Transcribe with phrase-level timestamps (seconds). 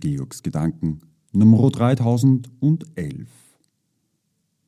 [0.00, 1.00] Georgs Gedanken
[1.34, 3.26] Nummer 3011.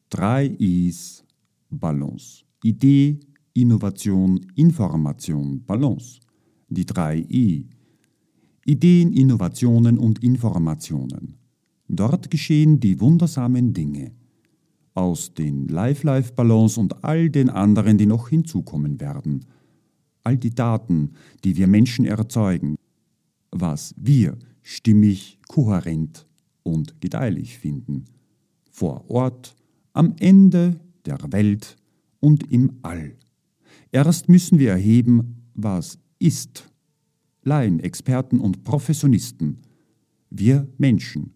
[0.08, 1.22] Drei Is
[1.70, 2.44] Balance.
[2.62, 3.20] Idee,
[3.52, 6.20] Innovation, Information, Balance.
[6.68, 7.68] Die drei I.
[8.64, 11.36] Ideen, Innovationen und Informationen.
[11.88, 14.12] Dort geschehen die wundersamen Dinge.
[14.94, 19.44] Aus den Life-Life-Balance und all den anderen, die noch hinzukommen werden.
[20.22, 21.10] All die Daten,
[21.44, 22.76] die wir Menschen erzeugen.
[23.50, 26.26] Was wir stimmig, kohärent
[26.64, 28.06] und gedeihlich finden.
[28.70, 29.54] Vor Ort,
[29.92, 31.76] am Ende der Welt
[32.18, 33.14] und im All.
[33.92, 36.68] Erst müssen wir erheben, was ist.
[37.42, 39.58] Laien, Experten und Professionisten.
[40.30, 41.34] Wir Menschen.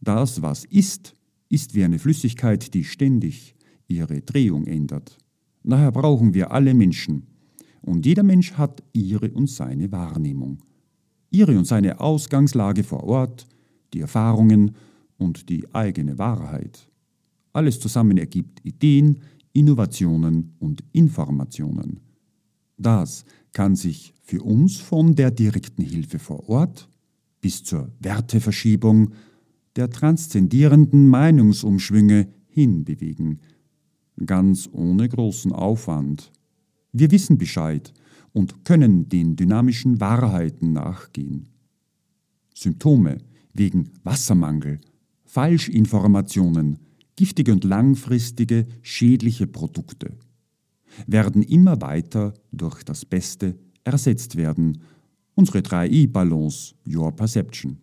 [0.00, 1.14] Das, was ist,
[1.48, 3.54] ist wie eine Flüssigkeit, die ständig
[3.86, 5.16] ihre Drehung ändert.
[5.62, 7.26] Daher brauchen wir alle Menschen.
[7.80, 10.58] Und jeder Mensch hat ihre und seine Wahrnehmung.
[11.30, 13.46] Ihre und seine Ausgangslage vor Ort,
[13.94, 14.74] die Erfahrungen
[15.18, 16.88] und die eigene Wahrheit.
[17.52, 19.18] Alles zusammen ergibt Ideen,
[19.52, 22.00] Innovationen und Informationen.
[22.76, 26.88] Das kann sich für uns von der direkten Hilfe vor Ort
[27.40, 29.10] bis zur Werteverschiebung
[29.76, 33.40] der transzendierenden Meinungsumschwünge hinbewegen,
[34.24, 36.30] ganz ohne großen Aufwand.
[36.92, 37.92] Wir wissen Bescheid
[38.32, 41.48] und können den dynamischen Wahrheiten nachgehen.
[42.54, 43.18] Symptome
[43.52, 44.80] wegen Wassermangel,
[45.24, 46.78] Falschinformationen,
[47.16, 50.16] giftige und langfristige schädliche Produkte
[51.06, 54.82] werden immer weiter durch das Beste ersetzt werden.
[55.34, 57.78] Unsere 3i-Balance, Your Perception.